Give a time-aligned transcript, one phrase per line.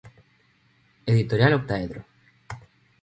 [1.11, 2.01] Editorial Octaedro.